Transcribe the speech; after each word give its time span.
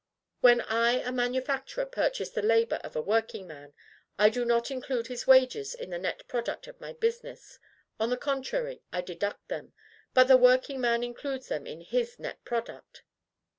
"When 0.39 0.61
I, 0.61 0.93
a 1.01 1.11
manufacturer, 1.11 1.85
purchase 1.85 2.31
the 2.31 2.41
labor 2.41 2.77
of 2.77 2.95
a 2.95 3.01
workingman, 3.03 3.75
I 4.17 4.31
do 4.31 4.43
not 4.45 4.71
include 4.71 5.05
his 5.05 5.27
wages 5.27 5.75
in 5.75 5.91
the 5.91 5.99
net 5.99 6.27
product 6.27 6.65
of 6.65 6.81
my 6.81 6.93
business; 6.93 7.59
on 7.99 8.09
the 8.09 8.17
contrary, 8.17 8.81
I 8.91 9.01
deduct 9.01 9.47
them. 9.49 9.73
But 10.15 10.23
the 10.23 10.37
workingman 10.37 11.03
includes 11.03 11.49
them 11.49 11.67
in 11.67 11.81
his 11.81 12.17
net 12.17 12.43
product.... 12.43 13.03